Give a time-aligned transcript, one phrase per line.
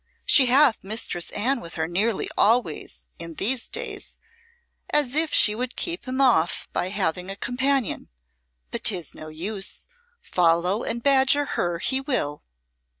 [0.25, 4.17] "She hath Mistress Anne with her nearly always in these days,
[4.89, 8.09] as if she would keep him off by having a companion;
[8.71, 9.85] but 'tis no use,
[10.19, 12.41] follow and badger her he will."